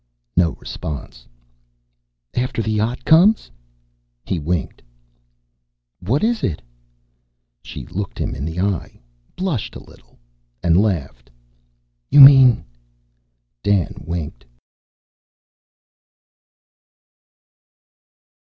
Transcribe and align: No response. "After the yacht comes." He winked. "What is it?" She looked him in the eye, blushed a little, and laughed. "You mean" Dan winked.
No 0.35 0.53
response. 0.53 1.27
"After 2.33 2.63
the 2.63 2.71
yacht 2.71 3.05
comes." 3.05 3.51
He 4.25 4.39
winked. 4.39 4.81
"What 5.99 6.23
is 6.23 6.41
it?" 6.41 6.59
She 7.61 7.85
looked 7.85 8.17
him 8.17 8.33
in 8.33 8.43
the 8.43 8.59
eye, 8.59 8.99
blushed 9.35 9.75
a 9.75 9.83
little, 9.83 10.17
and 10.63 10.75
laughed. 10.81 11.29
"You 12.09 12.19
mean" 12.19 12.65
Dan 13.63 13.93
winked. 14.03 14.43